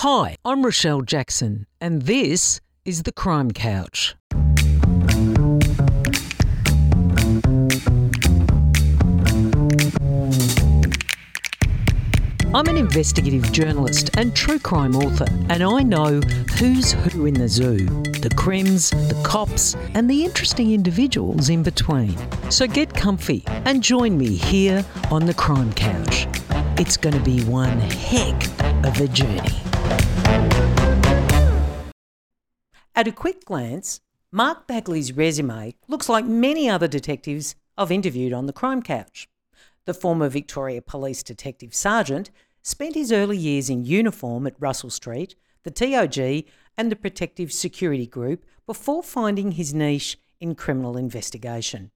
[0.00, 4.14] Hi, I'm Rochelle Jackson, and this is The Crime Couch.
[12.52, 16.20] I'm an investigative journalist and true crime author, and I know
[16.58, 17.78] who's who in the zoo
[18.20, 22.14] the crims, the cops, and the interesting individuals in between.
[22.50, 26.26] So get comfy and join me here on the Crime Couch.
[26.78, 28.44] It's going to be one heck
[28.84, 29.62] of a journey.
[32.98, 34.00] At a quick glance,
[34.32, 39.28] Mark Bagally's resume looks like many other detectives I've interviewed on the Crime Couch.
[39.84, 42.30] The former Victoria Police Detective Sergeant
[42.62, 46.46] spent his early years in uniform at Russell Street, the TOG,
[46.78, 51.90] and the Protective Security Group before finding his niche in criminal investigation.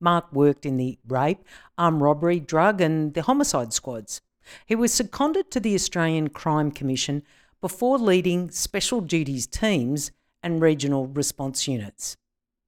[0.00, 1.44] Mark worked in the rape,
[1.78, 4.20] armed robbery, drug, and the homicide squads.
[4.66, 7.22] He was seconded to the Australian Crime Commission
[7.60, 10.10] before leading special duties teams
[10.42, 12.16] and regional response units.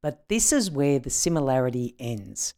[0.03, 2.55] But this is where the similarity ends.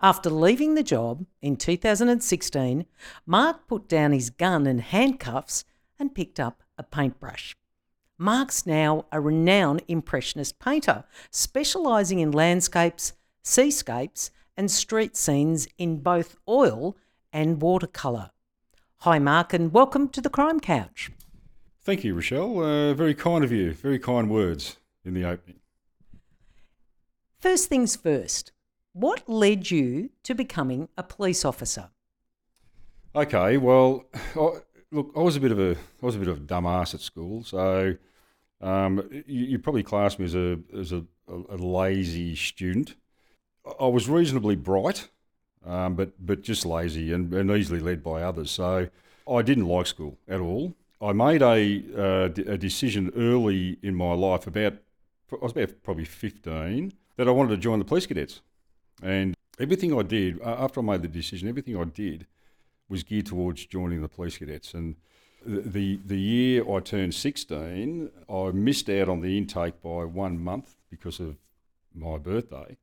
[0.00, 2.86] After leaving the job in 2016,
[3.26, 5.64] Mark put down his gun and handcuffs
[5.98, 7.56] and picked up a paintbrush.
[8.18, 16.36] Mark's now a renowned Impressionist painter, specialising in landscapes, seascapes, and street scenes in both
[16.48, 16.96] oil
[17.32, 18.30] and watercolour.
[19.00, 21.10] Hi, Mark, and welcome to the Crime Couch.
[21.86, 22.58] Thank you, Rochelle.
[22.64, 23.72] Uh, very kind of you.
[23.72, 25.60] Very kind words in the opening.
[27.38, 28.50] First things first,
[28.92, 31.90] what led you to becoming a police officer?
[33.14, 34.02] Okay, well,
[34.34, 34.48] I,
[34.90, 36.98] look, I was a bit of a I was a bit of a dumbass at
[36.98, 37.94] school, so
[38.60, 42.96] um, you, you probably class me as a as a, a, lazy student.
[43.78, 45.08] I was reasonably bright,
[45.64, 48.50] um, but but just lazy and, and easily led by others.
[48.50, 48.88] So
[49.30, 50.74] I didn't like school at all.
[51.00, 54.74] I made a uh, a decision early in my life about
[55.32, 58.40] I was about probably fifteen that I wanted to join the police cadets.
[59.02, 62.26] And everything I did, after I made the decision, everything I did
[62.88, 64.74] was geared towards joining the police cadets.
[64.74, 64.96] And
[65.44, 70.76] the, the year I turned 16, I missed out on the intake by one month
[70.90, 71.36] because of
[71.94, 72.76] my birthday.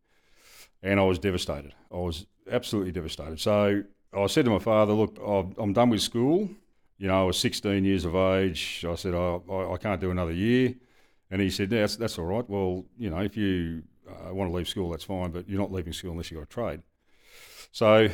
[0.81, 1.73] And I was devastated.
[1.91, 3.39] I was absolutely devastated.
[3.39, 5.17] So I said to my father, Look,
[5.57, 6.49] I'm done with school.
[7.03, 8.85] You know, I was 16 years of age.
[8.87, 10.73] I said, oh, I can't do another year.
[11.29, 12.49] And he said, that's, that's all right.
[12.49, 13.83] Well, you know, if you
[14.25, 16.45] I want to leave school, that's fine, but you're not leaving school unless you've got
[16.45, 16.81] a trade.
[17.73, 18.07] So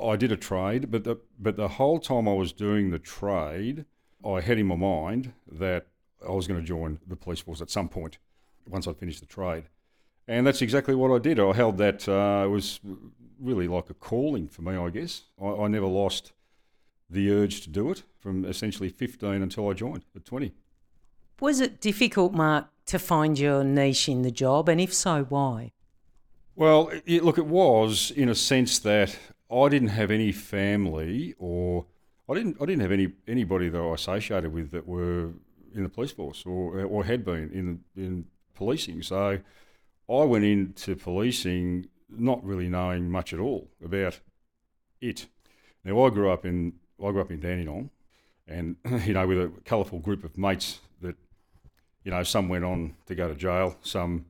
[0.00, 3.84] I did a trade, but the, but the whole time I was doing the trade,
[4.24, 5.88] I had in my mind that
[6.24, 8.18] I was going to join the police force at some point
[8.68, 9.64] once I'd finished the trade.
[10.28, 11.40] And that's exactly what I did.
[11.40, 12.78] I held that, uh, it was
[13.40, 15.22] really like a calling for me, I guess.
[15.42, 16.30] I, I never lost
[17.08, 20.52] the urge to do it from essentially 15 until I joined at 20.
[21.40, 24.68] Was it difficult, Mark, to find your niche in the job?
[24.68, 25.72] And if so, why?
[26.54, 29.16] Well, it, look, it was in a sense that
[29.50, 31.86] I didn't have any family or
[32.28, 35.34] I didn't, I didn't have any anybody that I associated with that were
[35.74, 38.24] in the police force or, or had been in, in
[38.54, 39.02] policing.
[39.02, 39.38] So
[40.08, 44.20] I went into policing not really knowing much at all about
[45.00, 45.26] it.
[45.84, 46.74] Now I grew up in
[47.04, 47.90] I grew up in Dandenong,
[48.46, 51.16] and you know with a colourful group of mates that,
[52.04, 53.76] you know, some went on to go to jail.
[53.82, 54.26] Some,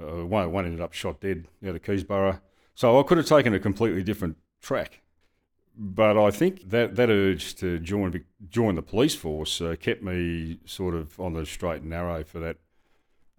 [0.00, 2.40] uh, one, one ended up shot dead out of Keysborough.
[2.74, 5.00] So I could have taken a completely different track.
[5.76, 10.58] But I think that, that urge to join join the police force uh, kept me
[10.64, 12.56] sort of on the straight and narrow for that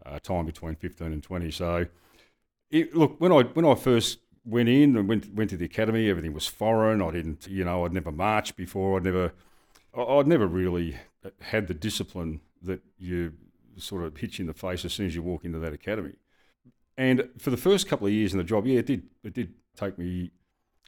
[0.05, 1.51] uh, time between 15 and 20.
[1.51, 1.87] So,
[2.71, 6.09] it, look, when I when I first went in and went went to the academy,
[6.09, 7.01] everything was foreign.
[7.01, 8.97] I didn't, you know, I'd never marched before.
[8.97, 9.33] I'd never,
[9.97, 10.97] I'd never really
[11.41, 13.33] had the discipline that you
[13.77, 16.15] sort of hits you in the face as soon as you walk into that academy.
[16.97, 19.53] And for the first couple of years in the job, yeah, it did it did
[19.75, 20.31] take me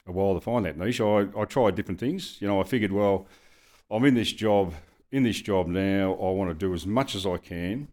[0.07, 0.99] a while to find that niche.
[0.99, 2.37] I, I tried different things.
[2.41, 3.27] You know, I figured, well,
[3.89, 4.73] I'm in this job
[5.11, 6.13] in this job now.
[6.13, 7.87] I want to do as much as I can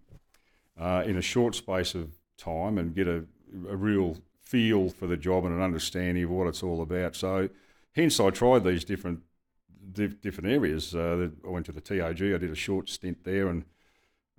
[0.79, 3.25] uh, in a short space of time and get a,
[3.69, 4.19] a real
[4.49, 7.15] feel for the job and an understanding of what it's all about.
[7.15, 7.51] So,
[7.93, 9.21] hence, I tried these different
[9.93, 10.95] different areas.
[10.95, 12.23] Uh, I went to the TOG.
[12.23, 13.65] I did a short stint there and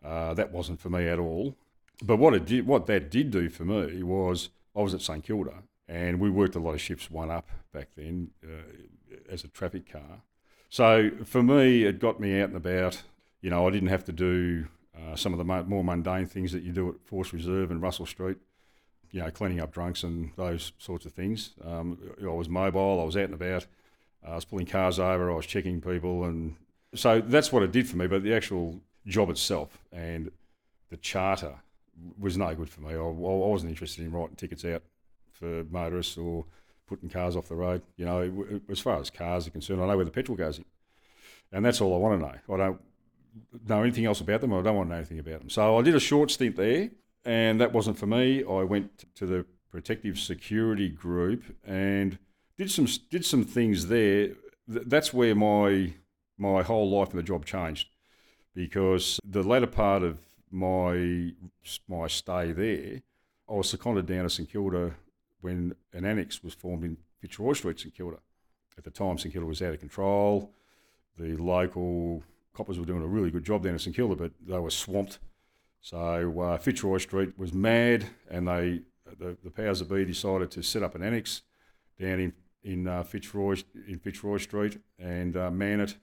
[0.03, 1.55] uh, that wasn't for me at all.
[2.03, 5.23] But what it did, what that did do for me was I was at St
[5.23, 9.47] Kilda and we worked a lot of shifts one up back then uh, as a
[9.47, 10.21] traffic car.
[10.69, 13.01] So for me, it got me out and about.
[13.41, 16.63] You know, I didn't have to do uh, some of the more mundane things that
[16.63, 18.37] you do at Force Reserve and Russell Street.
[19.11, 21.51] You know, cleaning up drunks and those sorts of things.
[21.65, 23.01] Um, I was mobile.
[23.01, 23.65] I was out and about.
[24.25, 25.31] I was pulling cars over.
[25.31, 26.55] I was checking people and
[26.93, 28.07] So that's what it did for me.
[28.07, 30.31] But the actual job itself and
[30.89, 31.55] the charter
[32.17, 32.93] was no good for me.
[32.93, 34.83] I, I wasn't interested in writing tickets out
[35.31, 36.45] for motorists or
[36.87, 37.81] putting cars off the road.
[37.97, 40.65] You know, as far as cars are concerned, I know where the petrol goes in,
[41.51, 42.55] and that's all I want to know.
[42.55, 42.81] I don't
[43.67, 44.53] know anything else about them.
[44.53, 45.49] I don't want to know anything about them.
[45.49, 46.89] So I did a short stint there,
[47.29, 48.43] and that wasn't for me.
[48.43, 52.17] I went to the protective security group and
[52.57, 54.29] did some did some things there.
[54.67, 55.93] That's where my
[56.39, 57.89] my whole life in the job changed
[58.55, 60.17] because the latter part of
[60.49, 61.33] my
[61.87, 63.03] my stay there,
[63.47, 64.95] I was seconded down to St Kilda
[65.41, 68.17] when an annex was formed in Fitzroy Street, St Kilda.
[68.75, 70.51] At the time, St Kilda was out of control.
[71.15, 72.23] The local
[72.55, 75.19] coppers were doing a really good job down in St Kilda, but they were swamped.
[75.81, 78.81] So uh, Fitzroy Street was mad, and they
[79.17, 81.41] the, the powers that be decided to set up an annex
[81.99, 82.33] down in
[82.63, 83.55] in uh, Fitzroy
[83.87, 85.95] in Fitzroy Street and uh, man it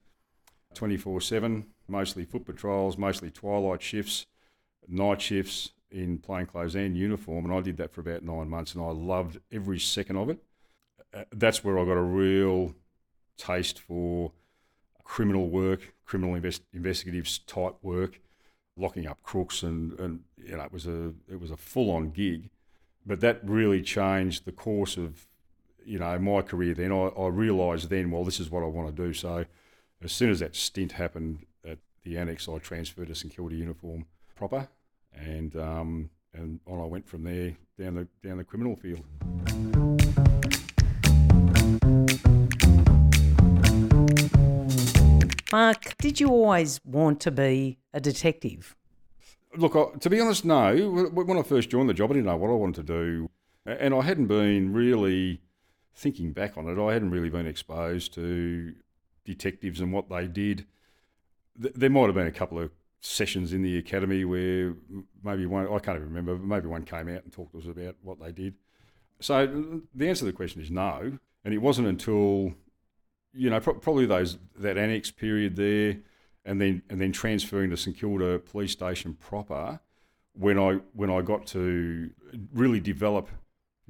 [0.75, 4.26] 24/7, mostly foot patrols, mostly twilight shifts,
[4.88, 8.82] night shifts in plainclothes and uniform, and I did that for about nine months, and
[8.82, 10.38] I loved every second of it.
[11.14, 12.75] Uh, that's where I got a real
[13.38, 14.32] taste for
[15.05, 18.20] criminal work, criminal invest- investigative type work,
[18.76, 22.11] locking up crooks, and, and you know it was a it was a full on
[22.11, 22.50] gig,
[23.05, 25.26] but that really changed the course of
[25.84, 26.75] you know my career.
[26.75, 29.12] Then I, I realised then, well, this is what I want to do.
[29.12, 29.44] So
[30.02, 34.06] as soon as that stint happened at the annex, I transferred to St Kilda uniform
[34.34, 34.69] proper,
[35.14, 39.86] and um, and on I went from there down the down the criminal field.
[45.52, 48.76] Mark, did you always want to be a detective?
[49.56, 51.08] Look, to be honest, no.
[51.12, 53.31] When I first joined the job, I didn't know what I wanted to do.
[53.64, 55.40] And I hadn't been really,
[55.94, 58.75] thinking back on it, I hadn't really been exposed to
[59.25, 60.66] detectives and what they did.
[61.56, 62.70] There might have been a couple of
[63.00, 64.75] sessions in the academy where
[65.22, 67.66] maybe one, I can't even remember, but maybe one came out and talked to us
[67.66, 68.54] about what they did.
[69.20, 71.19] So the answer to the question is no.
[71.44, 72.54] And it wasn't until
[73.37, 75.99] you know, pro- probably those that annex period there,
[76.44, 79.81] and then and then transferring to St Kilda Police Station proper,
[80.33, 82.11] when I when I got to
[82.53, 83.29] really develop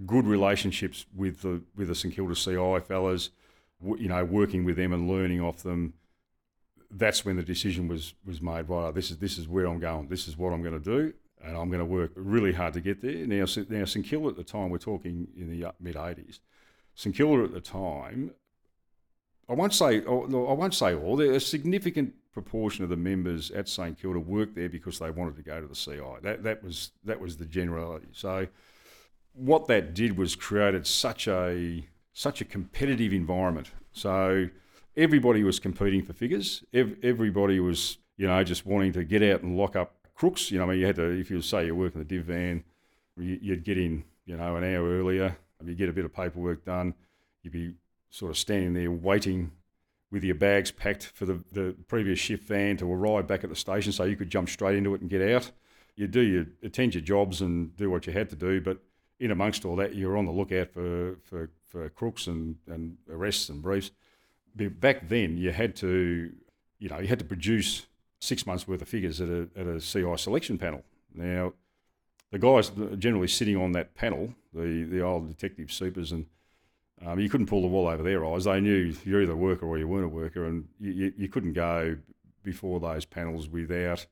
[0.05, 3.31] good relationships with the with the St Kilda CI fellas,
[3.83, 5.95] you know, working with them and learning off them.
[6.91, 8.69] That's when the decision was was made.
[8.69, 10.09] Right, oh, this is this is where I'm going.
[10.09, 12.81] This is what I'm going to do, and I'm going to work really hard to
[12.81, 13.27] get there.
[13.27, 16.41] Now, now St Kilda at the time, we're talking in the mid '80s.
[16.95, 18.33] St Kilda at the time
[19.49, 21.21] I won't say I won't say all.
[21.21, 25.43] A significant proportion of the members at St Kilda worked there because they wanted to
[25.43, 26.21] go to the CI.
[26.23, 28.09] That that was that was the generality.
[28.13, 28.49] So
[29.35, 33.71] what that did was created such a such a competitive environment.
[33.93, 34.49] So
[34.97, 36.65] everybody was competing for figures.
[36.73, 40.51] Everybody was you know just wanting to get out and lock up crooks.
[40.51, 42.65] You know, I mean, you had to if you say you're working the div van,
[43.17, 45.37] you'd get in you know an hour earlier.
[45.65, 46.95] You get a bit of paperwork done.
[47.43, 47.75] You'd be
[48.11, 49.53] sort of standing there waiting
[50.11, 53.57] with your bags packed for the, the previous shift van to arrive back at the
[53.57, 55.51] station so you could jump straight into it and get out.
[55.97, 58.79] You do you attend your jobs and do what you had to do, but
[59.19, 63.49] in amongst all that, you're on the lookout for, for, for crooks and, and arrests
[63.49, 63.91] and briefs.
[64.55, 66.33] Back then, you had to,
[66.79, 67.87] you know, you had to produce
[68.21, 70.83] six months worth of figures at a, at a CI selection panel.
[71.15, 71.53] Now,
[72.31, 76.27] the guys generally sitting on that panel, the, the old detective supers and
[77.05, 78.45] um, you couldn't pull the wool over their eyes.
[78.45, 81.53] They knew you're either a worker or you weren't a worker, and you, you, couldn't
[81.53, 81.97] go
[82.43, 84.07] before those panels without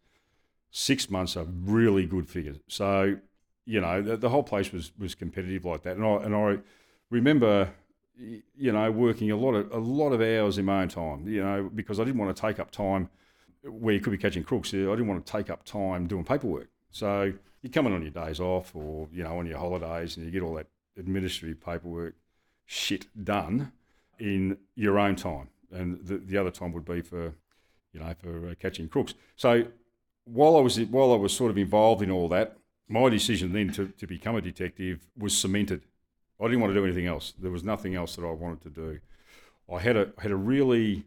[0.70, 2.58] six months of really good figures.
[2.68, 3.16] So,
[3.64, 5.96] you know, the, the whole place was, was competitive like that.
[5.96, 6.58] And I, and I
[7.08, 7.70] remember,
[8.18, 11.42] you know, working a lot of a lot of hours in my own time, you
[11.42, 13.08] know, because I didn't want to take up time
[13.62, 14.74] where you could be catching crooks.
[14.74, 16.68] I didn't want to take up time doing paperwork.
[16.90, 20.26] So you come in on your days off or, you know, on your holidays and
[20.26, 20.66] you get all that
[20.98, 22.14] administrative paperwork
[22.66, 23.72] shit done
[24.18, 27.34] in your own time, and the, the other time would be for,
[27.92, 29.14] you know, for uh, catching crooks.
[29.36, 29.66] So
[30.24, 32.56] while I was while I was sort of involved in all that,
[32.88, 35.82] my decision then to, to become a detective was cemented.
[36.40, 37.32] I didn't want to do anything else.
[37.38, 39.00] There was nothing else that I wanted to do.
[39.72, 41.04] I had a had a really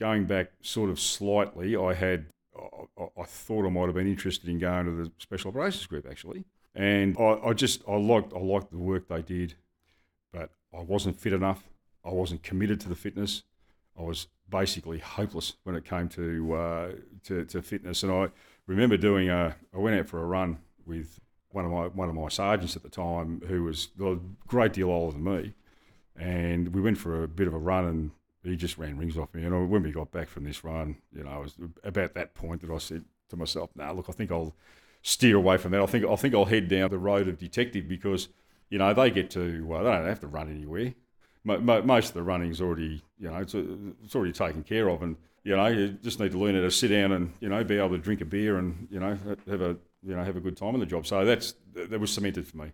[0.00, 1.76] going back sort of slightly.
[1.76, 2.26] I had
[2.56, 6.06] I, I thought I might have been interested in going to the special operations group
[6.10, 9.54] actually, and I, I just I liked I liked the work they did
[10.76, 11.68] I wasn't fit enough.
[12.04, 13.42] I wasn't committed to the fitness.
[13.98, 16.92] I was basically hopeless when it came to uh,
[17.24, 18.02] to, to, fitness.
[18.02, 18.28] And I
[18.66, 19.56] remember doing a.
[19.74, 22.82] I went out for a run with one of my one of my sergeants at
[22.82, 25.52] the time, who was a great deal older than me,
[26.16, 27.84] and we went for a bit of a run.
[27.84, 28.10] And
[28.44, 29.44] he just ran rings off me.
[29.44, 32.62] And when we got back from this run, you know, it was about that point
[32.62, 34.54] that I said to myself, "Now, nah, look, I think I'll
[35.02, 35.82] steer away from that.
[35.82, 38.28] I think I think I'll head down the road of detective because
[38.72, 40.94] you know they get to well, they don't have to run anywhere.
[41.44, 45.54] Most of the running's already you know it's, it's already taken care of, and you
[45.54, 47.90] know you just need to learn how to sit down and you know be able
[47.90, 50.72] to drink a beer and you know have a you know have a good time
[50.72, 51.06] in the job.
[51.06, 52.72] So that's that was cemented for me.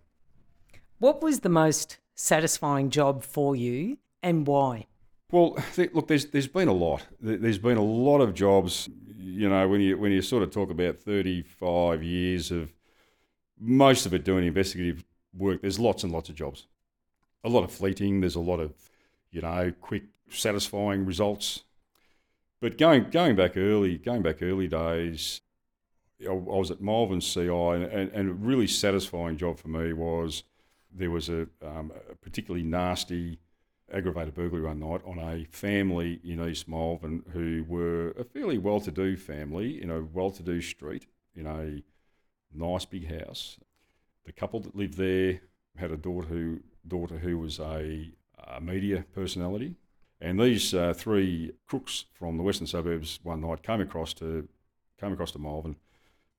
[1.00, 4.86] What was the most satisfying job for you, and why?
[5.32, 5.58] Well,
[5.92, 7.04] look, there's there's been a lot.
[7.20, 8.88] There's been a lot of jobs.
[9.16, 12.72] You know, when you when you sort of talk about 35 years of
[13.60, 15.02] most of it doing investigative
[15.38, 16.66] work, there's lots and lots of jobs.
[17.44, 18.20] A lot of fleeting.
[18.20, 18.72] There's a lot of
[19.30, 21.64] you know quick, satisfying results.
[22.60, 25.40] But going going back early, going back early days,
[26.26, 30.42] I was at Malvern CI, and, and a really satisfying job for me was
[30.92, 33.38] there was a, um, a particularly nasty
[33.92, 38.80] aggravated burglary one night on a family in East Malvern who were a fairly well
[38.80, 41.82] to do family in a well to do street in a
[42.52, 43.58] nice big house.
[44.28, 45.40] The couple that lived there
[45.78, 48.12] had a daughter who, daughter who was a,
[48.46, 49.76] a media personality.
[50.20, 54.46] And these uh, three crooks from the western suburbs one night came across to
[55.00, 55.76] came across to Malvern.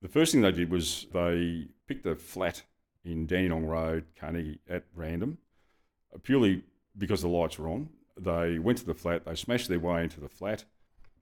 [0.03, 2.61] The first thing they did was they picked a flat
[3.03, 5.39] in Dandenong Road, Carnegie, at random,
[6.21, 6.61] purely
[6.95, 7.89] because the lights were on.
[8.15, 10.63] They went to the flat, they smashed their way into the flat,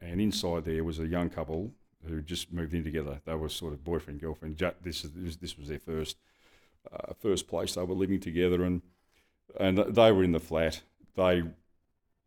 [0.01, 1.71] and inside there was a young couple
[2.05, 3.21] who just moved in together.
[3.23, 4.57] They were sort of boyfriend girlfriend.
[4.81, 5.03] This
[5.39, 6.17] this was their first
[6.91, 8.81] uh, first place they were living together, and
[9.59, 10.81] and they were in the flat.
[11.15, 11.43] They,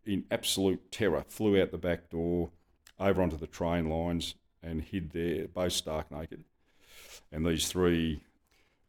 [0.05, 2.51] in absolute terror, flew out the back door,
[2.99, 6.45] over onto the train lines, and hid there, both stark naked.
[7.31, 8.23] And these three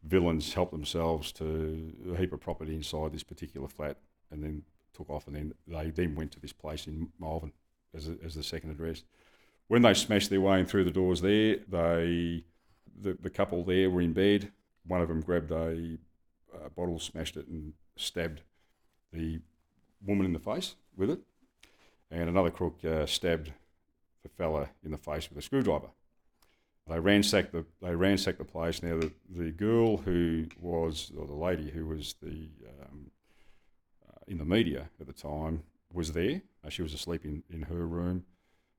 [0.04, 3.98] villains helped themselves to a heap of property inside this particular flat
[4.32, 4.64] and then
[4.94, 7.52] took off, and then they then went to this place in Malvern
[7.96, 9.04] as, a, as the second address.
[9.68, 12.44] When they smashed their way in through the doors there, they
[13.00, 14.52] the, the couple there were in bed.
[14.86, 15.98] One of them grabbed a,
[16.66, 18.42] a bottle, smashed it, and stabbed
[19.14, 19.40] the
[20.06, 21.20] woman in the face with it,
[22.10, 23.52] and another crook uh, stabbed
[24.24, 25.90] the fella in the face with a screwdriver.
[26.88, 28.82] They ransacked the they ransacked the place.
[28.82, 32.50] Now the, the girl who was or the lady who was the
[32.82, 33.12] um,
[34.28, 36.42] in the media at the time was there.
[36.66, 38.24] Uh, she was asleep in, in her room.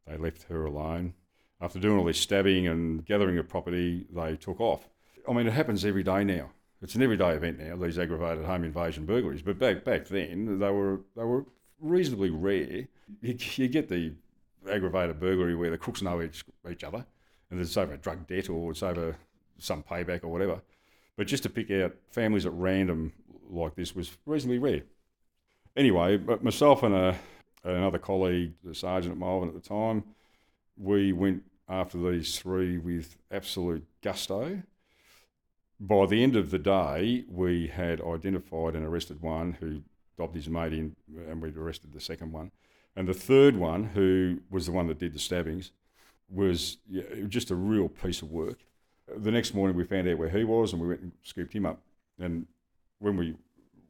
[0.06, 1.14] They left her alone.
[1.60, 4.88] After doing all this stabbing and gathering of property, they took off.
[5.28, 6.50] I mean, it happens every day now.
[6.80, 7.76] It's an everyday event now.
[7.76, 11.44] These aggravated home invasion burglaries, but back back then they were they were
[11.80, 12.88] reasonably rare.
[13.20, 14.12] You, you get the
[14.68, 17.04] aggravated burglary where the crooks know each, each other,
[17.50, 19.16] and it's over a drug debt or it's over
[19.58, 20.60] some payback or whatever.
[21.16, 23.12] But just to pick out families at random
[23.48, 24.82] like this was reasonably rare
[25.76, 27.16] anyway, but myself and a,
[27.64, 30.04] another colleague, the sergeant at Malvern at the time,
[30.76, 34.62] we went after these three with absolute gusto.
[35.84, 39.82] By the end of the day, we had identified and arrested one who
[40.16, 40.94] dobbed his mate in,
[41.28, 42.52] and we'd arrested the second one.
[42.94, 45.72] And the third one, who was the one that did the stabbings,
[46.28, 46.78] was
[47.26, 48.60] just a real piece of work.
[49.08, 51.66] The next morning, we found out where he was, and we went and scooped him
[51.66, 51.80] up.
[52.16, 52.46] And
[53.00, 53.34] when we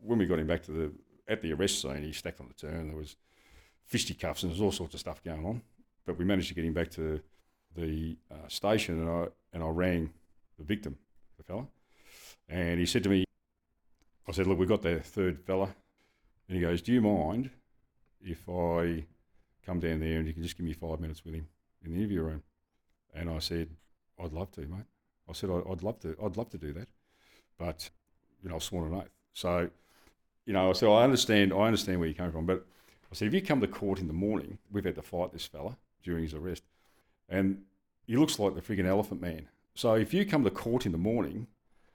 [0.00, 0.92] when we got him back to the
[1.28, 2.88] at the arrest scene, he stacked on the turn.
[2.88, 3.16] There was
[3.84, 5.60] fisticuffs and there was all sorts of stuff going on.
[6.06, 7.20] But we managed to get him back to
[7.76, 10.14] the uh, station, and I and I rang
[10.58, 10.96] the victim,
[11.36, 11.66] the fella,
[12.48, 13.24] and he said to me,
[14.28, 15.74] I said, "Look, we've got the third fella,"
[16.48, 17.50] and he goes, "Do you mind
[18.20, 19.04] if I
[19.64, 21.48] come down there and you can just give me five minutes with him
[21.84, 22.42] in the interview room?"
[23.14, 23.68] And I said,
[24.18, 24.86] "I'd love to, mate."
[25.28, 26.16] I said, "I'd love to.
[26.22, 26.88] I'd love to do that,
[27.58, 27.90] but
[28.42, 29.70] you know, I've sworn an oath." So
[30.46, 32.66] you know, so I understand, I understand where you're coming from, but
[33.10, 35.46] I said, if you come to court in the morning, we've had to fight this
[35.46, 36.64] fella during his arrest,
[37.28, 37.62] and
[38.06, 39.48] he looks like the frigging elephant man.
[39.74, 41.46] So if you come to court in the morning,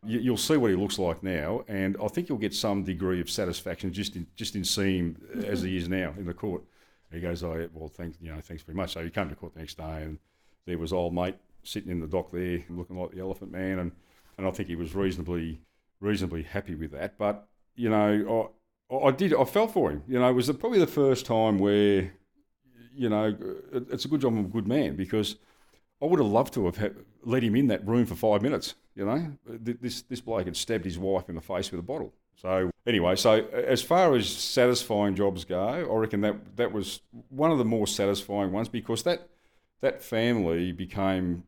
[0.06, 3.20] you, will see what he looks like now, and I think you'll get some degree
[3.20, 6.64] of satisfaction just in just in seeing him as he is now in the court.
[7.12, 9.54] He goes, "Oh, well, thanks, you know, thanks very much." So he came to court
[9.54, 10.20] the next day, and
[10.66, 13.92] there was old mate sitting in the dock there, looking like the elephant man, and
[14.38, 15.62] and I think he was reasonably
[16.00, 17.18] reasonably happy with that.
[17.18, 18.52] But you know,
[18.92, 19.34] I, I did.
[19.34, 20.04] I fell for him.
[20.08, 22.12] You know, it was probably the first time where,
[22.94, 23.36] you know,
[23.74, 25.36] it's a good job I'm a good man because
[26.02, 28.76] I would have loved to have let him in that room for five minutes.
[28.96, 32.14] You know, this this bloke had stabbed his wife in the face with a bottle.
[32.36, 37.52] So anyway, so as far as satisfying jobs go, I reckon that that was one
[37.52, 39.28] of the more satisfying ones because that
[39.82, 41.44] that family became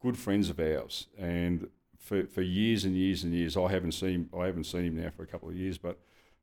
[0.00, 1.68] good friends of ours, and
[1.98, 3.56] for, for years and years and years.
[3.56, 5.98] I haven't seen I haven't seen him now for a couple of years, but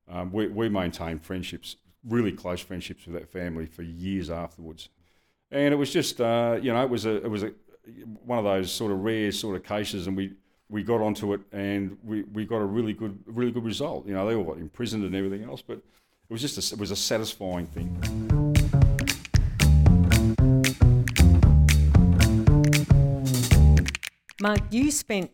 [0.08, 4.89] um, we we maintain friendships really close friendships with that family for years afterwards.
[5.53, 7.51] And it was just, uh, you know, it was a, it was a,
[8.24, 10.31] one of those sort of rare sort of cases, and we,
[10.70, 14.08] we got onto it, and we, we got a really good, really good result.
[14.08, 15.84] You know, they all got imprisoned and everything else, but it
[16.29, 17.89] was just, a, it was a satisfying thing.
[24.41, 25.31] Mark, you spent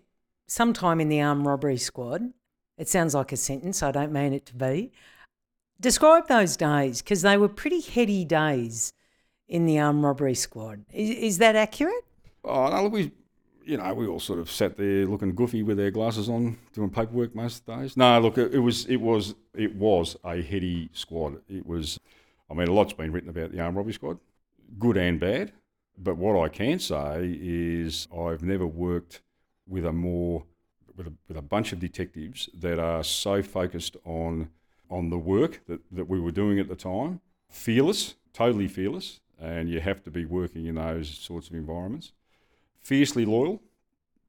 [0.47, 2.33] some time in the armed robbery squad.
[2.79, 4.91] It sounds like a sentence, I don't mean it to be.
[5.79, 8.93] Describe those days because they were pretty heady days
[9.47, 10.85] in the armed robbery squad.
[10.93, 12.05] Is, is that accurate?
[12.43, 13.11] Oh, no, we,
[13.65, 16.89] you know, we all sort of sat there looking goofy with our glasses on, doing
[16.89, 17.97] paperwork most days.
[17.97, 21.41] No, look, it, it was, it was, it was a heady squad.
[21.49, 21.99] It was,
[22.49, 24.19] I mean, a lot's been written about the armed robbery squad,
[24.79, 25.51] good and bad.
[25.97, 29.21] But what I can say is I've never worked
[29.67, 30.43] with a more
[30.95, 34.49] with a, with a bunch of detectives that are so focused on
[34.89, 39.69] on the work that, that we were doing at the time, fearless, totally fearless, and
[39.69, 42.13] you have to be working in those sorts of environments.
[42.79, 43.61] Fiercely loyal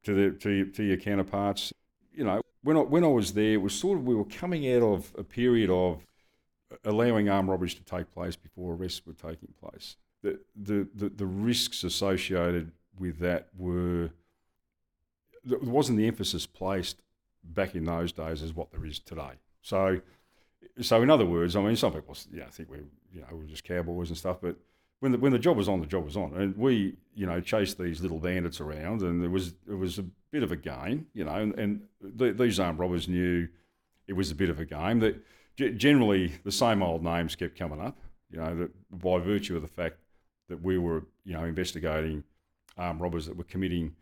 [0.03, 1.73] to the to, to your counterparts.
[2.13, 4.71] You know, when I, when I was there, it was sort of we were coming
[4.73, 6.05] out of a period of
[6.83, 11.25] allowing armed robberies to take place before arrests were taking place the, the, the, the
[11.25, 14.09] risks associated with that were
[15.45, 17.01] there wasn't the emphasis placed
[17.43, 19.31] back in those days as what there is today.
[19.61, 20.01] So,
[20.81, 23.45] so in other words, I mean, some people you know, think we're you know we're
[23.45, 24.57] just cowboys and stuff, but
[24.99, 27.39] when the when the job was on, the job was on, and we you know
[27.39, 31.07] chased these little bandits around, and there was it was a bit of a game,
[31.13, 33.47] you know, and, and the, these armed robbers knew
[34.07, 34.99] it was a bit of a game.
[34.99, 35.15] That
[35.77, 37.97] generally the same old names kept coming up,
[38.29, 39.97] you know, that by virtue of the fact
[40.47, 42.23] that we were, you know, investigating
[42.77, 43.95] armed robbers that were committing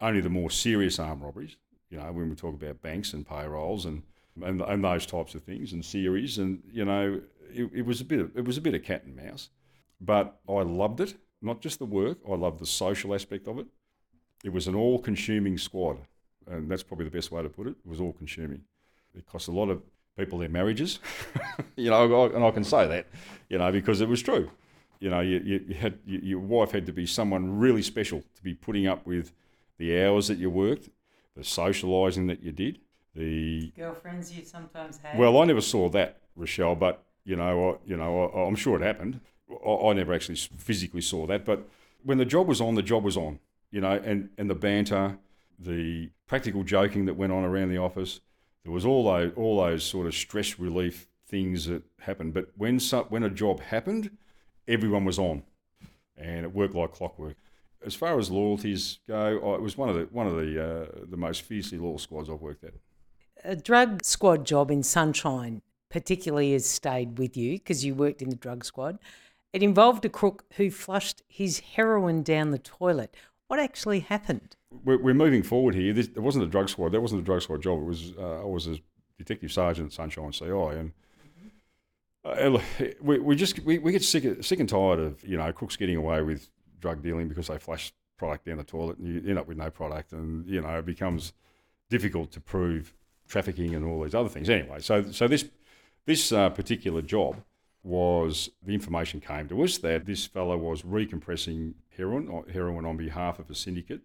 [0.00, 1.56] only the more serious armed robberies.
[1.90, 4.02] You know, when we talk about banks and payrolls and
[4.42, 8.04] and, and those types of things and series, and you know, it, it was a
[8.04, 9.48] bit of, it was a bit of cat and mouse,
[10.00, 11.14] but I loved it.
[11.42, 13.66] Not just the work, I loved the social aspect of it.
[14.44, 15.98] It was an all-consuming squad,
[16.46, 17.76] and that's probably the best way to put it.
[17.84, 18.62] It was all-consuming.
[19.14, 19.82] It cost a lot of
[20.18, 20.98] people their marriages,
[21.76, 23.06] you know, and I can say that,
[23.48, 24.50] you know, because it was true
[25.00, 28.42] you know, you, you, had you, your wife had to be someone really special to
[28.42, 29.32] be putting up with
[29.78, 30.88] the hours that you worked,
[31.36, 32.80] the socialising that you did,
[33.14, 35.18] the girlfriends you sometimes had.
[35.18, 38.80] Well, I never saw that, Rochelle, but you know, I, you know, I, am sure
[38.80, 39.20] it happened.
[39.50, 41.68] I, never actually physically saw that, but
[42.02, 43.38] when the job was on, the job was on.
[43.70, 45.18] You know, and and the banter,
[45.58, 48.20] the practical joking that went on around the office,
[48.62, 52.34] there was all those all those sort of stress relief things that happened.
[52.34, 54.10] But when some, when a job happened
[54.68, 55.42] everyone was on,
[56.16, 57.36] and it worked like clockwork.
[57.84, 61.16] As far as loyalties go, it was one of the one of the uh, the
[61.16, 62.74] most fiercely loyal squads I've worked at.
[63.44, 68.30] A drug squad job in Sunshine particularly has stayed with you because you worked in
[68.30, 68.98] the drug squad.
[69.56, 73.16] It involved a crook who flushed his heroin down the toilet.
[73.46, 74.54] What actually happened?
[74.84, 75.94] We're, we're moving forward here.
[75.94, 76.92] This, it wasn't a drug squad.
[76.92, 77.80] That wasn't a drug squad job.
[77.80, 78.76] It was uh, I was a
[79.16, 80.92] detective sergeant at Sunshine CI, and
[82.22, 82.58] uh,
[83.00, 85.96] we, we just we, we get sick sick and tired of you know crooks getting
[85.96, 89.48] away with drug dealing because they flush product down the toilet and you end up
[89.48, 91.32] with no product and you know it becomes
[91.88, 92.92] difficult to prove
[93.26, 95.46] trafficking and all these other things anyway so so this
[96.04, 97.36] this uh, particular job
[97.86, 103.38] was the information came to us that this fellow was recompressing heroin heroin on behalf
[103.38, 104.00] of a syndicate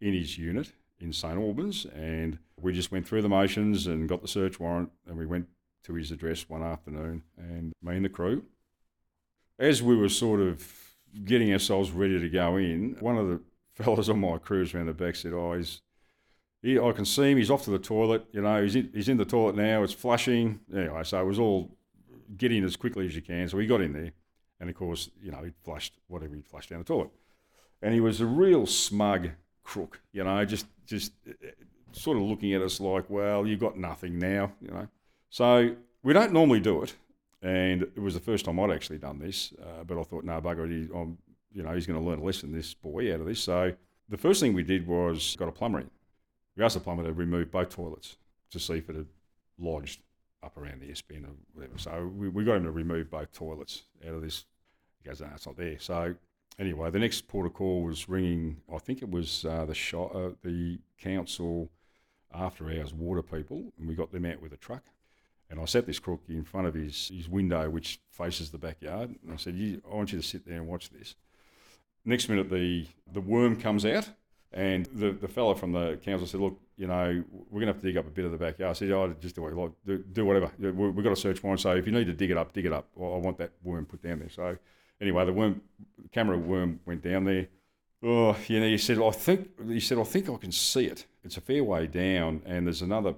[0.00, 4.22] in his unit in St Albans and we just went through the motions and got
[4.22, 5.48] the search warrant and we went
[5.88, 8.44] to his address one afternoon, and me and the crew,
[9.58, 13.40] as we were sort of getting ourselves ready to go in, one of the
[13.82, 15.80] fellas on my crew around the back said, "Oh, he's."
[16.60, 17.38] He, I can see him.
[17.38, 18.26] He's off to the toilet.
[18.32, 19.84] You know, he's in, he's in the toilet now.
[19.84, 20.58] It's flushing.
[20.74, 21.77] Anyway, so it was all
[22.36, 23.48] get in as quickly as you can.
[23.48, 24.12] So he got in there,
[24.60, 27.10] and of course, you know, he flushed whatever he flushed down the toilet,
[27.82, 29.30] and he was a real smug
[29.62, 30.00] crook.
[30.12, 31.50] You know, just just eh, eh,
[31.92, 34.52] sort of looking at us like, well, you've got nothing now.
[34.60, 34.88] You know,
[35.30, 36.94] so we don't normally do it,
[37.42, 39.52] and it was the first time I'd actually done this.
[39.60, 41.18] Uh, but I thought, no, bugger it, I'm,
[41.52, 43.40] you know, he's going to learn a lesson, this boy, out of this.
[43.40, 43.72] So
[44.08, 45.90] the first thing we did was got a plumber in.
[46.56, 48.16] We asked the plumber to remove both toilets
[48.50, 49.06] to see if it had
[49.58, 50.00] lodged
[50.42, 51.78] up around the S bend or whatever.
[51.78, 54.44] So we, we got him to remove both toilets out of this.
[55.02, 55.78] He goes, no, it's not there.
[55.78, 56.14] So
[56.58, 58.58] anyway, the next port of call was ringing.
[58.72, 61.70] I think it was uh, the shot, uh, the council
[62.32, 64.84] after hours water people, and we got them out with a truck.
[65.50, 69.14] And I set this crook in front of his, his window, which faces the backyard.
[69.22, 69.54] And I said,
[69.90, 71.14] I want you to sit there and watch this.
[72.04, 74.10] Next minute, the, the worm comes out
[74.52, 77.82] And the, the fellow from the council said, look, you know, we're going to have
[77.82, 78.70] to dig up a bit of the backyard.
[78.70, 80.50] I said, oh, just do like, do, do whatever.
[80.58, 82.64] We- We've got a search warrant, so if you need to dig it up, dig
[82.64, 82.88] it up.
[82.96, 84.30] I want that worm put down there.
[84.30, 84.56] So
[85.00, 85.60] anyway, the worm,
[86.12, 87.48] camera worm went down there.
[88.02, 91.04] Oh, you know, he said, I think, he said, I think I can see it.
[91.24, 93.14] It's a fair way down, and there's another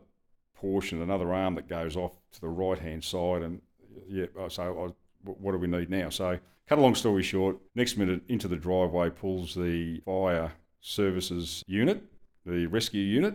[0.55, 3.43] portion, another arm that goes off to the right hand side.
[3.43, 3.61] And
[4.09, 4.97] yeah, oh, so oh,
[5.29, 6.09] I, what do we need now?
[6.09, 11.65] So, cut a long story short, next minute into the driveway pulls the fire services
[11.67, 12.03] unit,
[12.47, 13.35] the rescue unit,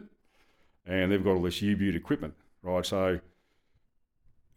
[0.86, 2.86] and they've got all this U-Butte equipment, right?
[2.86, 3.20] So,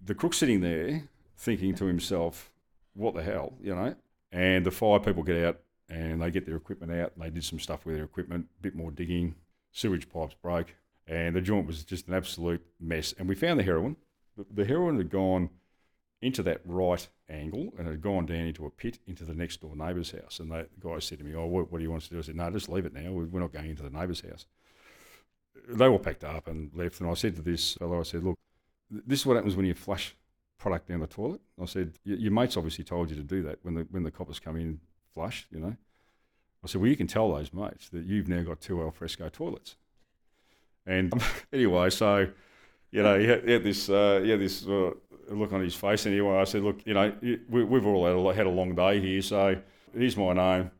[0.04, 2.50] the crook's sitting there thinking to himself,
[2.94, 3.94] what the hell, you know?
[4.30, 7.44] And the fire people get out and they get their equipment out and they did
[7.44, 9.34] some stuff with their equipment, a bit more digging,
[9.72, 10.74] sewage pipes broke,
[11.06, 13.14] and the joint was just an absolute mess.
[13.18, 13.96] And we found the heroin.
[14.54, 15.50] The heroin had gone
[16.20, 19.76] into that right angle and had gone down into a pit into the next door
[19.76, 20.40] neighbour's house.
[20.40, 22.18] And the guy said to me, Oh, what, what do you want us to do?
[22.18, 23.12] I said, No, just leave it now.
[23.12, 24.46] We- We're not going into the neighbour's house.
[25.68, 27.00] They all packed up and left.
[27.00, 28.38] And I said to this fellow, I said, Look,
[28.90, 30.14] this is what happens when you flush
[30.58, 31.40] product down the toilet.
[31.60, 34.40] I said, Your mate's obviously told you to do that when the, when the coppers
[34.40, 34.80] come in
[35.14, 35.76] flush, you know.
[36.64, 39.76] I said, Well, you can tell those mates that you've now got two alfresco toilets.
[40.86, 41.12] And
[41.52, 42.28] anyway, so,
[42.90, 44.92] you know, he had, had this, uh, had this uh,
[45.30, 46.06] look on his face.
[46.06, 47.12] Anyway, I said, Look, you know,
[47.48, 49.56] we, we've all had a, had a long day here, so
[49.96, 50.70] here's my name.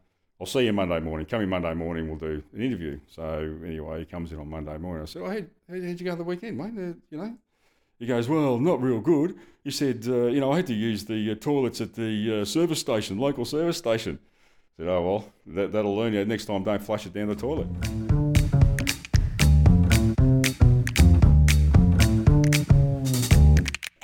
[0.40, 1.26] I'll see you Monday morning.
[1.26, 3.00] Come in Monday morning, we'll do an interview.
[3.08, 5.02] So anyway, he comes in on Monday morning.
[5.02, 6.72] I said, "Oh, hey, how did you go the weekend, mate?
[6.76, 7.36] Uh, you know?"
[7.98, 11.04] He goes, "Well, not real good." He said, uh, "You know, I had to use
[11.04, 14.20] the uh, toilets at the uh, service station, local service station."
[14.78, 16.24] I said, "Oh well, that, that'll learn you.
[16.24, 17.66] Next time, don't flush it down the toilet."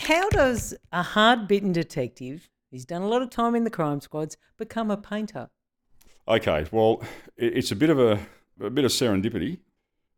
[0.05, 4.03] How does a hard bitten detective, who's done a lot of time in the crime
[4.03, 5.49] squads, become a painter?
[6.29, 7.03] Okay, well,
[7.39, 8.21] it's a bit of a,
[8.61, 9.61] a bit of serendipity.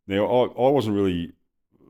[0.09, 1.35] Now, I, I wasn't really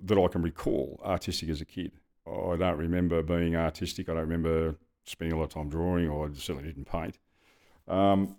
[0.04, 1.92] that I can recall artistic as a kid.
[2.26, 4.10] I don't remember being artistic.
[4.10, 7.18] I don't remember spending a lot of time drawing, or I certainly didn't paint.
[7.88, 8.36] Um,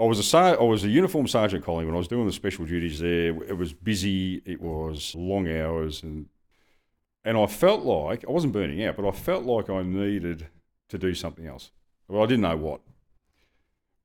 [0.00, 2.98] I was a was a uniform sergeant calling when I was doing the special duties
[2.98, 3.40] there.
[3.44, 4.42] It was busy.
[4.44, 6.26] It was long hours, and
[7.28, 10.46] and I felt like I wasn't burning out, but I felt like I needed
[10.88, 11.70] to do something else.
[12.08, 12.80] Well, I didn't know what.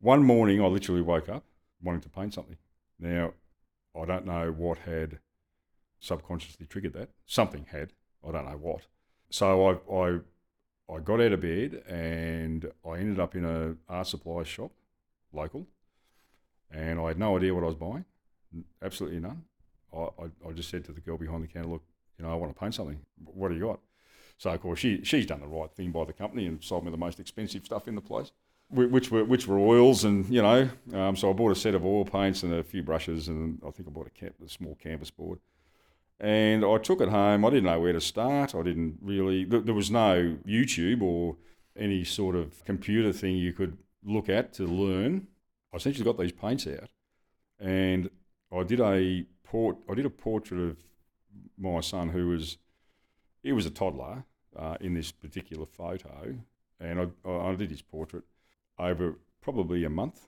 [0.01, 1.45] One morning, I literally woke up
[1.81, 2.57] wanting to paint something.
[2.99, 3.31] Now,
[3.97, 5.19] I don't know what had
[6.01, 7.11] subconsciously triggered that.
[7.25, 7.93] Something had.
[8.27, 8.87] I don't know what.
[9.29, 10.19] So I, I,
[10.93, 14.73] I got out of bed and I ended up in a art supply shop,
[15.31, 15.65] local,
[16.69, 18.03] and I had no idea what I was buying,
[18.81, 19.45] absolutely none.
[19.95, 21.83] I, I, I just said to the girl behind the counter, look,
[22.17, 22.99] you know, I want to paint something.
[23.23, 23.79] What do you got?
[24.37, 26.91] So of course she she's done the right thing by the company and sold me
[26.91, 28.31] the most expensive stuff in the place,
[28.69, 30.69] which were which were oils and you know.
[30.93, 33.71] Um, so I bought a set of oil paints and a few brushes and I
[33.71, 35.39] think I bought a, camp, a small canvas board.
[36.19, 37.43] And I took it home.
[37.43, 38.55] I didn't know where to start.
[38.55, 39.45] I didn't really.
[39.45, 41.37] There was no YouTube or
[41.77, 45.27] any sort of computer thing you could look at to learn.
[45.73, 46.89] I essentially got these paints out,
[47.59, 48.09] and
[48.51, 49.77] I did a port.
[49.89, 50.77] I did a portrait of
[51.63, 52.57] my son who was
[53.41, 56.35] he was a toddler uh, in this particular photo,
[56.79, 58.23] and I, I did his portrait
[58.77, 60.27] over probably a month,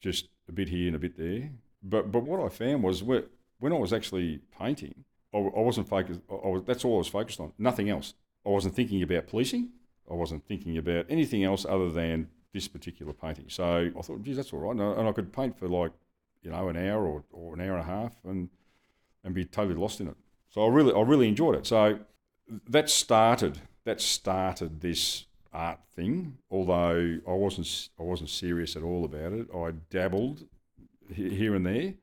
[0.00, 1.50] just a bit here and a bit there.
[1.82, 5.88] But but what I found was whe- when I was actually painting, I, I wasn't
[5.88, 6.20] focused.
[6.30, 8.14] I was, that's all I was focused on, nothing else.
[8.46, 9.70] I wasn't thinking about policing.
[10.10, 13.46] I wasn't thinking about anything else other than this particular painting.
[13.48, 15.92] So I thought, geez, that's all right, and I, and I could paint for like
[16.42, 18.48] you know an hour or, or an hour and a half, and
[19.24, 20.16] and be totally lost in it.
[20.50, 21.66] So I really I really enjoyed it.
[21.66, 21.98] So
[22.68, 26.38] that started that started this art thing.
[26.50, 29.48] Although I wasn't I wasn't serious at all about it.
[29.54, 30.44] I dabbled
[31.12, 31.94] here and there.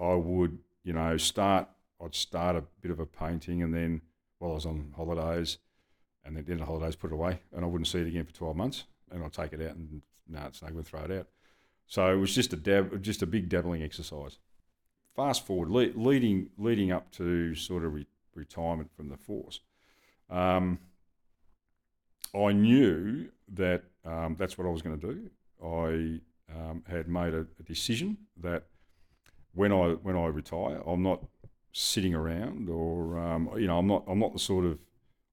[0.00, 1.68] I would you know start
[2.02, 4.02] I'd start a bit of a painting and then
[4.38, 5.58] while I was on holidays
[6.24, 8.08] and then at the end of holidays put it away and I wouldn't see it
[8.08, 11.04] again for 12 months and I'd take it out and no it's no good throw
[11.04, 11.28] it out.
[11.86, 14.38] So it was just a dab just a big dabbling exercise.
[15.14, 19.60] Fast forward le- leading leading up to sort of re- retirement from the force.
[20.30, 20.78] Um,
[22.34, 25.30] I knew that um, that's what I was going to do.
[25.62, 26.20] I
[26.54, 28.64] um, had made a, a decision that
[29.52, 31.24] when I when I retire, I'm not
[31.72, 34.78] sitting around, or um, you know, I'm not I'm not the sort of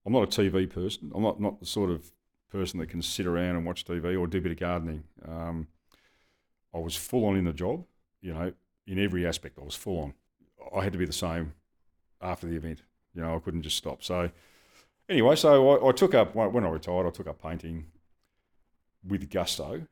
[0.06, 1.12] I'm not a TV person.
[1.16, 2.12] I'm not not the sort of
[2.52, 5.04] person that can sit around and watch TV or do a bit of gardening.
[5.28, 5.68] Um,
[6.74, 7.86] I was full on in the job,
[8.22, 8.52] you know,
[8.90, 9.58] in every aspect.
[9.60, 10.14] I was full on.
[10.76, 11.54] I had to be the same
[12.22, 12.82] after the event.
[13.14, 14.04] You know, I couldn't just stop.
[14.04, 14.32] So
[15.08, 17.06] anyway, so I, I took up when I retired.
[17.06, 17.86] I took up painting
[19.08, 19.86] with gusto.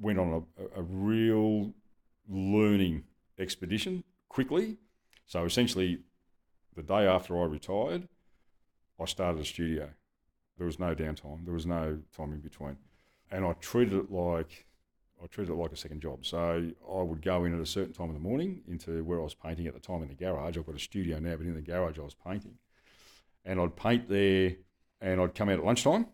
[0.00, 1.74] Went on a, a real
[2.28, 3.04] learning
[3.38, 4.78] expedition quickly.
[5.26, 6.00] So essentially,
[6.74, 8.08] the day after I retired,
[8.98, 9.90] I started a studio.
[10.56, 11.44] There was no downtime.
[11.44, 12.78] There was no time in between,
[13.30, 14.66] and I treated it like
[15.22, 16.24] I treated it like a second job.
[16.24, 19.24] So I would go in at a certain time in the morning into where I
[19.24, 20.56] was painting at the time in the garage.
[20.56, 22.54] I've got a studio now, but in the garage I was painting,
[23.44, 24.56] and I'd paint there,
[25.00, 26.06] and I'd come out at lunchtime.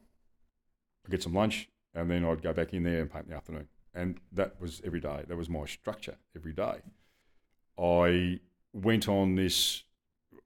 [1.04, 3.36] I'd get some lunch, and then I'd go back in there and paint in the
[3.36, 3.68] afternoon.
[3.94, 5.24] And that was every day.
[5.26, 6.80] That was my structure every day.
[7.78, 8.40] I
[8.72, 9.84] went on this.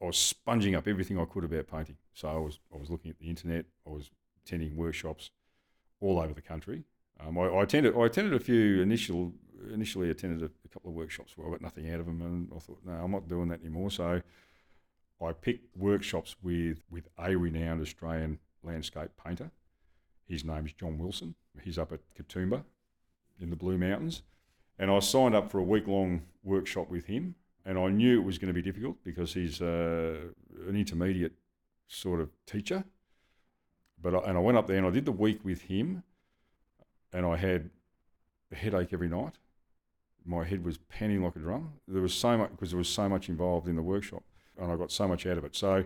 [0.02, 1.96] I was sponging up everything I could about painting.
[2.14, 3.64] So I was I was looking at the internet.
[3.86, 4.10] I was
[4.44, 5.30] attending workshops
[6.00, 6.84] all over the country.
[7.26, 9.33] Um, I, I, attended I attended a few initial
[9.72, 12.48] initially attended a, a, couple of workshops where I got nothing out of them, and
[12.54, 13.90] I thought, no, I'm not doing that anymore.
[13.90, 14.22] So
[15.22, 19.50] I picked workshops with with a renowned Australian landscape painter.
[20.26, 21.35] His name's John Wilson.
[21.62, 22.64] He's up at Katoomba
[23.40, 24.22] in the Blue Mountains,
[24.78, 27.35] and I signed up for a week long workshop with him.
[27.62, 30.16] And I knew it was going to be difficult because he's uh,
[30.66, 31.35] an intermediate
[31.88, 32.85] sort of teacher.
[34.00, 36.02] But I, and I went up there and I did the week with him,
[37.12, 37.70] and I had
[38.52, 39.34] a headache every night.
[40.24, 41.72] My head was pounding like a drum.
[41.88, 44.22] There was so much because there was so much involved in the workshop,
[44.58, 45.56] and I got so much out of it.
[45.56, 45.84] So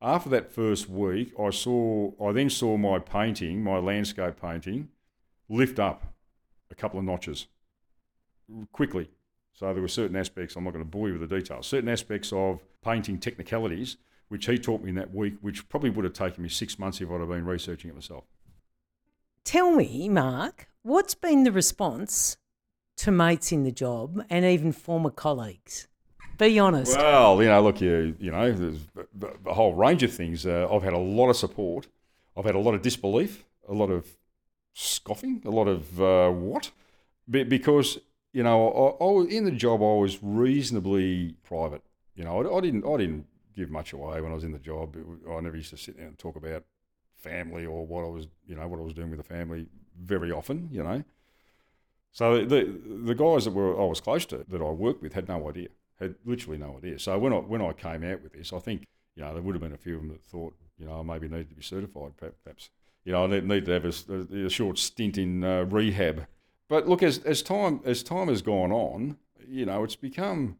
[0.00, 4.88] after that first week, I saw I then saw my painting, my landscape painting,
[5.48, 6.14] lift up
[6.70, 7.46] a couple of notches
[8.72, 9.10] quickly.
[9.52, 11.88] So there were certain aspects, I'm not going to bore you with the details, certain
[11.88, 13.96] aspects of painting technicalities,
[14.28, 17.00] which he taught me in that week, which probably would have taken me six months
[17.00, 18.24] if I'd have been researching it myself.
[19.48, 22.36] Tell me, Mark, what's been the response
[22.98, 25.88] to mates in the job and even former colleagues?
[26.36, 26.94] Be honest.
[26.94, 28.80] Well, you know, look, you you know, there's
[29.46, 30.44] a whole range of things.
[30.44, 31.88] Uh, I've had a lot of support.
[32.36, 34.18] I've had a lot of disbelief, a lot of
[34.74, 36.70] scoffing, a lot of uh, what?
[37.30, 37.98] Be- because
[38.34, 41.82] you know, I, I, in the job, I was reasonably private.
[42.14, 43.24] You know, I, I, didn't I didn't
[43.56, 44.94] give much away when I was in the job.
[45.26, 46.64] I never used to sit down and talk about
[47.18, 49.66] family or what I was, you know, what I was doing with the family
[50.00, 50.68] very often.
[50.72, 51.04] You know,
[52.12, 55.28] so the the guys that were I was close to that I worked with had
[55.28, 56.98] no idea had literally no idea.
[56.98, 59.54] So when I when I came out with this, I think you know there would
[59.54, 61.62] have been a few of them that thought you know I maybe needed to be
[61.62, 62.70] certified, perhaps.
[63.04, 66.26] You know, I need need to have a, a short stint in uh, rehab.
[66.68, 70.58] But look, as as time as time has gone on, you know, it's become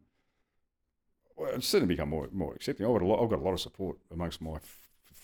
[1.35, 2.85] well, it's certainly become more more accepting.
[2.85, 4.57] I've got a lot, I've got a lot of support amongst my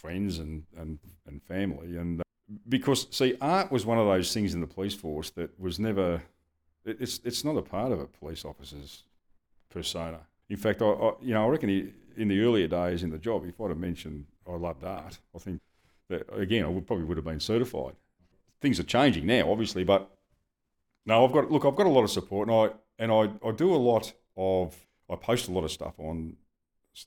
[0.05, 2.23] friends and and and family, and uh,
[2.69, 6.21] because see, art was one of those things in the police force that was never.
[6.85, 9.03] It, it's it's not a part of a police officer's
[9.69, 10.19] persona.
[10.49, 13.17] In fact, I, I you know I reckon he, in the earlier days in the
[13.17, 15.59] job, if I'd have mentioned I loved art, I think
[16.09, 17.95] that again I would probably would have been certified.
[18.61, 20.09] Things are changing now, obviously, but
[21.05, 22.63] no, I've got look, I've got a lot of support, and I
[22.99, 24.75] and I, I do a lot of
[25.09, 26.35] I post a lot of stuff on,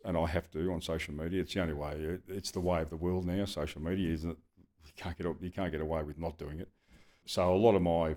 [0.04, 1.40] and I have to on social media.
[1.40, 2.18] It's the only way.
[2.28, 3.44] It's the way of the world now.
[3.44, 4.38] Social media isn't.
[4.84, 6.68] You can't get you can't get away with not doing it.
[7.26, 8.16] So a lot of my a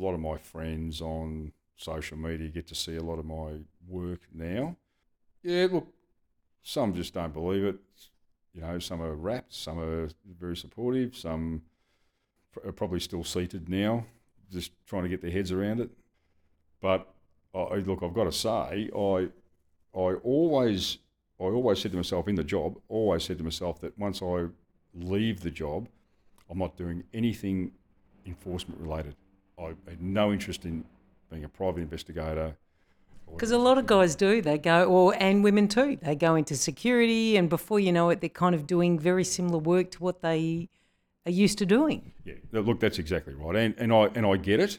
[0.00, 4.20] lot of my friends on social media get to see a lot of my work
[4.32, 4.76] now.
[5.42, 5.88] Yeah, look,
[6.62, 7.76] some just don't believe it.
[8.52, 11.62] You know, some are rapt, some are very supportive, some
[12.64, 14.06] are probably still seated now,
[14.50, 15.90] just trying to get their heads around it.
[16.80, 17.06] But
[17.54, 19.28] I, look, I've got to say, I,
[19.94, 20.98] I always,
[21.38, 24.46] I always said to myself in the job, always said to myself that once I
[24.94, 25.88] leave the job,
[26.50, 27.72] I'm not doing anything
[28.24, 29.16] enforcement related.
[29.58, 30.84] I had no interest in
[31.30, 32.56] being a private investigator.
[33.30, 34.40] Because a lot of guys do.
[34.40, 35.98] They go, or and women too.
[36.00, 39.58] They go into security, and before you know it, they're kind of doing very similar
[39.58, 40.68] work to what they
[41.26, 42.12] are used to doing.
[42.24, 44.78] Yeah, look, that's exactly right, and and I and I get it.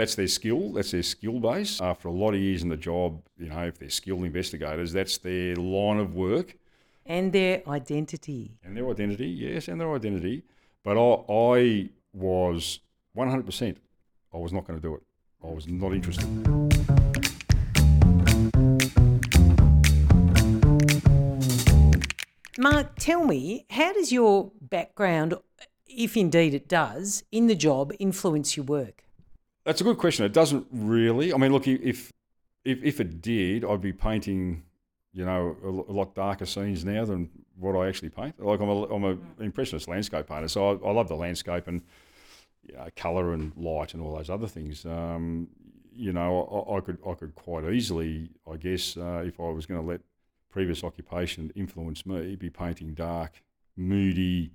[0.00, 0.72] That's their skill.
[0.72, 1.78] That's their skill base.
[1.78, 5.18] After a lot of years in the job, you know, if they're skilled investigators, that's
[5.18, 6.56] their line of work.
[7.04, 8.56] And their identity.
[8.64, 10.44] And their identity, yes, and their identity.
[10.82, 12.80] But I, I was
[13.14, 13.76] 100%.
[14.32, 15.02] I was not going to do it.
[15.44, 16.26] I was not interested.
[22.58, 25.34] Mark, tell me, how does your background,
[25.86, 29.04] if indeed it does, in the job influence your work?
[29.70, 30.24] That's a good question.
[30.24, 31.32] It doesn't really.
[31.32, 32.10] I mean, look, if
[32.64, 34.64] if, if it did, I'd be painting,
[35.12, 38.44] you know, a, a lot darker scenes now than what I actually paint.
[38.44, 41.82] Like I'm a, I'm an impressionist landscape painter, so I, I love the landscape and
[42.64, 44.84] you know, colour and light and all those other things.
[44.84, 45.46] Um,
[45.94, 49.66] you know, I, I, could I could quite easily, I guess, uh, if I was
[49.66, 50.00] going to let
[50.50, 53.40] previous occupation influence me, be painting dark,
[53.76, 54.50] moody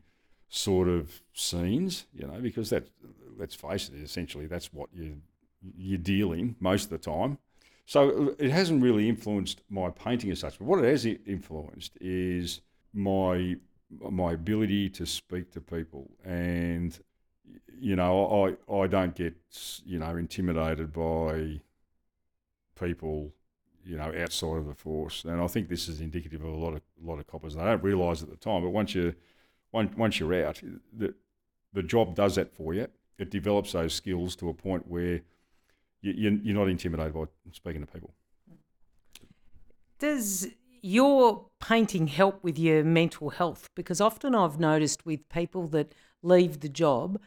[0.49, 2.05] sort of scenes.
[2.13, 2.89] You know, because that
[3.37, 5.21] let's face it, essentially that's what you
[5.77, 7.37] you're dealing most of the time.
[7.85, 10.57] So it hasn't really influenced my painting as such.
[10.57, 12.61] But what it has influenced is
[12.93, 13.57] my
[14.09, 16.97] my ability to speak to people, and
[17.79, 19.35] you know, I I don't get
[19.85, 21.61] you know intimidated by
[22.79, 23.31] people
[23.85, 26.73] you know outside of the force, and I think this is indicative of a lot
[26.73, 27.55] of a lot of coppers.
[27.55, 29.13] They don't realise at the time, but once you
[29.71, 31.13] once once you're out, the
[31.73, 32.87] the job does that for you.
[33.17, 35.21] It develops those skills to a point where
[36.01, 38.13] you, you're not intimidated by speaking to people.
[39.99, 40.47] Does
[40.81, 43.69] your painting help with your mental health?
[43.75, 47.19] Because often I've noticed with people that leave the job,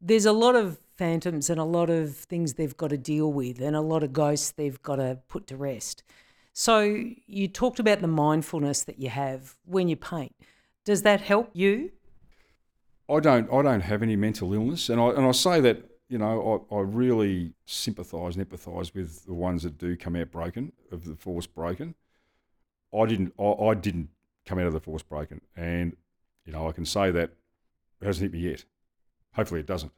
[0.00, 3.60] there's a lot of phantoms and a lot of things they've got to deal with
[3.60, 6.04] and a lot of ghosts they've got to put to rest.
[6.52, 10.36] So you talked about the mindfulness that you have when you paint.
[10.84, 11.90] Does that help you?
[13.08, 13.52] I don't.
[13.52, 16.76] I don't have any mental illness, and I and I say that you know, I,
[16.76, 21.16] I really sympathise and empathise with the ones that do come out broken, of the
[21.16, 21.94] force broken.
[22.94, 23.34] I didn't.
[23.38, 24.10] I, I didn't
[24.46, 25.96] come out of the force broken, and
[26.46, 27.30] you know, I can say that
[28.00, 28.64] it hasn't hit me yet.
[29.34, 29.92] Hopefully, it doesn't.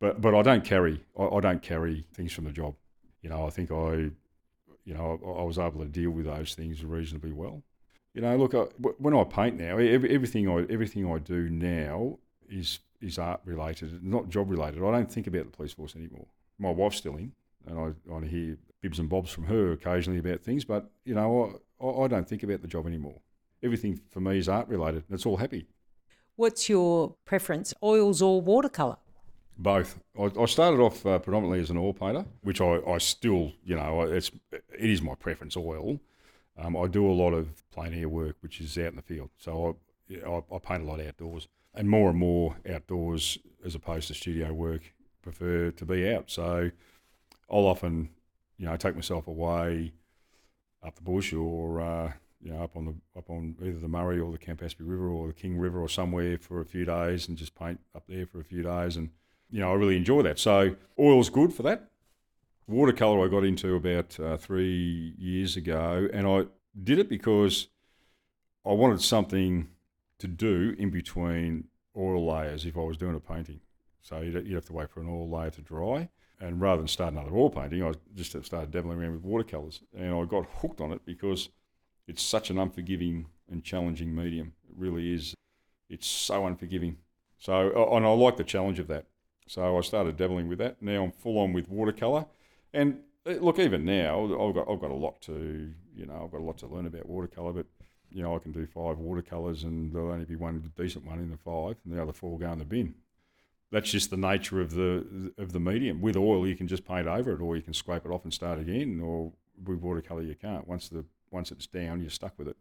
[0.00, 1.04] But but I don't carry.
[1.18, 2.74] I, I don't carry things from the job.
[3.22, 4.10] You know, I think I,
[4.84, 7.62] you know, I, I was able to deal with those things reasonably well.
[8.14, 8.64] You know, look, I,
[8.98, 12.18] when I paint now, everything I everything I do now
[12.50, 14.82] is is art related, not job related.
[14.82, 16.26] I don't think about the police force anymore.
[16.58, 17.32] My wife's still in,
[17.66, 21.60] and I, I hear bibs and bobs from her occasionally about things, but you know,
[21.80, 23.20] I, I don't think about the job anymore.
[23.62, 25.66] Everything for me is art related, and it's all happy.
[26.36, 28.98] What's your preference, oils or watercolour?
[29.56, 29.98] Both.
[30.18, 33.74] I, I started off uh, predominantly as an oil painter, which I, I still, you
[33.74, 36.00] know, it's it is my preference, oil.
[36.56, 39.30] Um, I do a lot of plein air work, which is out in the field.
[39.36, 39.76] So
[40.10, 44.14] I, I, I paint a lot outdoors and more and more outdoors as opposed to
[44.14, 44.94] studio work.
[45.22, 46.70] Prefer to be out, so
[47.50, 48.10] I'll often,
[48.56, 49.92] you know, take myself away
[50.82, 54.20] up the bush or uh, you know up on the up on either the Murray
[54.20, 57.36] or the Campaspe River or the King River or somewhere for a few days and
[57.36, 59.10] just paint up there for a few days, and
[59.50, 60.38] you know I really enjoy that.
[60.38, 61.90] So oil's good for that.
[62.66, 66.44] Watercolor I got into about uh, three years ago, and I
[66.80, 67.68] did it because
[68.64, 69.68] I wanted something
[70.18, 71.64] to do in between
[71.96, 73.60] oil layers if I was doing a painting.
[74.02, 76.08] So you'd, you'd have to wait for an oil layer to dry.
[76.40, 79.80] And rather than start another oil painting, I just started dabbling around with watercolours.
[79.96, 81.48] And I got hooked on it because
[82.06, 84.52] it's such an unforgiving and challenging medium.
[84.68, 85.34] It really is.
[85.88, 86.98] It's so unforgiving.
[87.38, 89.06] So, and I like the challenge of that.
[89.46, 90.80] So I started dabbling with that.
[90.80, 92.26] Now I'm full on with watercolour.
[92.72, 96.30] And eh, look, even now, I've got, I've got a lot to, you know, I've
[96.30, 97.66] got a lot to learn about watercolour, but
[98.10, 101.30] you know, I can do five watercolours and there'll only be one decent one in
[101.30, 102.94] the five, and the other four go in the bin.
[103.70, 106.00] That's just the nature of the of the medium.
[106.00, 108.32] With oil, you can just paint over it, or you can scrape it off and
[108.32, 109.00] start again.
[109.00, 109.32] Or
[109.64, 110.66] with watercolour, you can't.
[110.66, 112.56] Once the once it's down, you're stuck with it.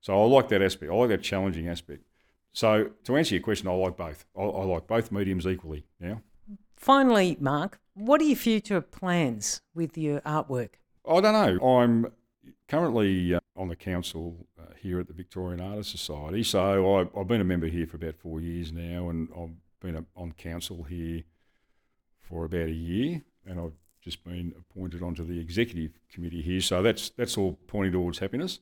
[0.00, 0.90] So I like that aspect.
[0.90, 2.04] I like that challenging aspect.
[2.52, 4.24] So to answer your question, I like both.
[4.36, 5.84] I, I like both mediums equally.
[6.00, 6.22] Now,
[6.76, 10.70] finally, Mark, what are your future plans with your artwork?
[11.06, 11.66] I don't know.
[11.66, 12.12] I'm
[12.68, 16.42] currently uh, on the council uh, here at the Victorian Artists Society.
[16.42, 19.96] So I, have been a member here for about four years now, and I've been
[19.96, 21.22] a, on council here
[22.20, 26.60] for about a year, and I've just been appointed onto the executive committee here.
[26.60, 28.60] So that's that's all pointing towards happiness.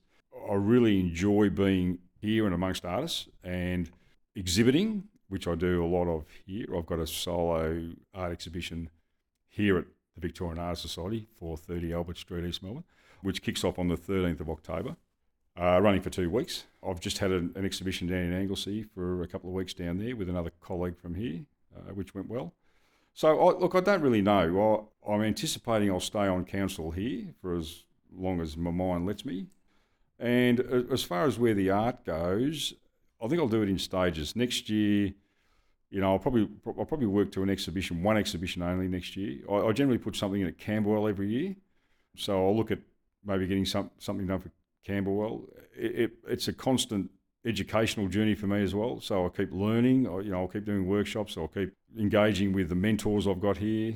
[0.50, 3.90] I really enjoy being here and amongst artists and
[4.34, 6.66] exhibiting, which I do a lot of here.
[6.76, 8.90] I've got a solo art exhibition
[9.48, 12.84] here at the Victorian Artists Society, 430 Albert Street, East Melbourne
[13.24, 14.96] which kicks off on the 13th of October,
[15.58, 16.64] uh, running for two weeks.
[16.86, 19.98] I've just had an, an, exhibition down in Anglesea for a couple of weeks down
[19.98, 21.40] there with another colleague from here,
[21.74, 22.52] uh, which went well.
[23.14, 24.88] So, I, look, I don't really know.
[25.06, 27.84] I, I'm anticipating I'll stay on council here for as
[28.14, 29.46] long as my mind lets me.
[30.18, 32.74] And as far as where the art goes,
[33.22, 34.36] I think I'll do it in stages.
[34.36, 35.12] Next year,
[35.90, 39.38] you know, I'll probably I'll probably work to an exhibition, one exhibition only next year.
[39.48, 41.54] I, I generally put something in at Camberwell every year,
[42.16, 42.80] so I'll look at
[43.24, 44.50] maybe getting some, something done for
[44.84, 45.48] Camberwell.
[45.76, 47.10] It, it, it's a constant
[47.46, 49.00] educational journey for me as well.
[49.00, 50.06] So I keep learning.
[50.06, 51.36] I, you know, I'll keep doing workshops.
[51.36, 53.94] I'll keep engaging with the mentors I've got here.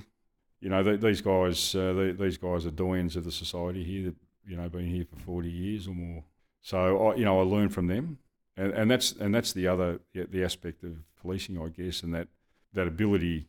[0.61, 4.13] You know, these guys, uh, these guys are doyens of the society here.
[4.47, 6.25] You know, been here for forty years or more.
[6.63, 8.19] So I, you know, I learn from them,
[8.57, 12.29] and, and that's and that's the other the aspect of policing, I guess, and that
[12.73, 13.47] that ability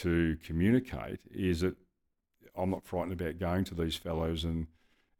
[0.00, 1.76] to communicate is that
[2.56, 4.66] I'm not frightened about going to these fellows and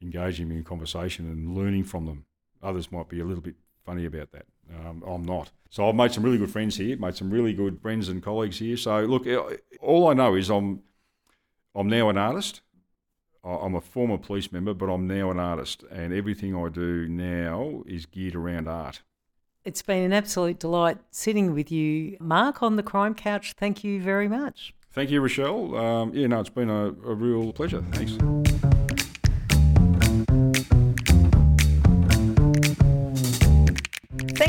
[0.02, 2.24] engaging in conversation and learning from them.
[2.62, 4.46] Others might be a little bit funny about that.
[4.74, 5.50] Um, I'm not.
[5.70, 8.58] So I've made some really good friends here, made some really good friends and colleagues
[8.58, 8.76] here.
[8.76, 9.26] So look,
[9.80, 10.82] all I know is I'm
[11.74, 12.60] I'm now an artist.
[13.44, 17.82] I'm a former police member, but I'm now an artist, and everything I do now
[17.86, 19.02] is geared around art.
[19.66, 23.54] It's been an absolute delight sitting with you, Mark, on the crime couch.
[23.58, 24.74] Thank you very much.
[24.92, 25.76] Thank you, Rochelle.
[25.76, 27.84] Um, yeah, no, it's been a, a real pleasure.
[27.92, 28.43] Thanks.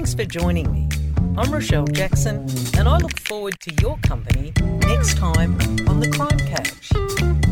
[0.06, 0.88] Thanks for joining me.
[1.36, 2.46] I'm Rochelle Jackson,
[2.78, 7.45] and I look forward to your company next time on the Crime Couch.